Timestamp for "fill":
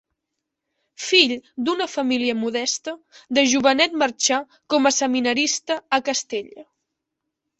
1.07-1.33